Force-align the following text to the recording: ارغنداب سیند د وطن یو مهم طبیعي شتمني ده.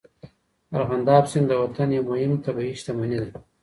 ارغنداب 0.77 1.23
سیند 1.31 1.45
د 1.49 1.53
وطن 1.63 1.87
یو 1.95 2.03
مهم 2.11 2.33
طبیعي 2.45 2.73
شتمني 2.79 3.17
ده. 3.23 3.29